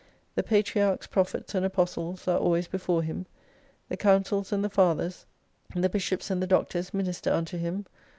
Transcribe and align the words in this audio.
The 0.33 0.41
patriarchs, 0.41 1.05
prophets, 1.05 1.53
and 1.53 1.63
Apostles 1.63 2.27
are 2.27 2.39
always 2.39 2.67
before 2.67 3.03
Him. 3.03 3.27
The 3.87 3.97
councils 3.97 4.51
and 4.51 4.63
the 4.63 4.67
fathers, 4.71 5.27
the 5.75 5.89
bishops 5.89 6.31
and 6.31 6.39
37 6.39 6.39
the 6.39 6.47
doctors 6.47 6.91
minister 6.91 7.31
unto 7.31 7.55
him. 7.55 7.85